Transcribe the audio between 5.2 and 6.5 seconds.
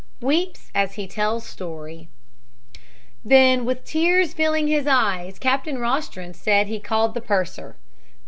Captain Rostron